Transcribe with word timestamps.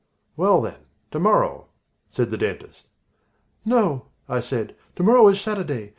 "Well, 0.35 0.61
then, 0.61 0.79
to 1.11 1.19
morrow," 1.19 1.67
said 2.09 2.31
the 2.31 2.37
dentist. 2.39 2.87
"No," 3.63 4.07
I 4.27 4.41
said, 4.41 4.75
"to 4.95 5.03
morrow 5.03 5.27
is 5.27 5.39
Saturday. 5.39 5.89